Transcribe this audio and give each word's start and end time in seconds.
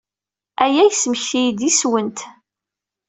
Aya 0.63 0.83
yesmekti-iyi-d 0.87 1.59
yes-went. 1.63 2.19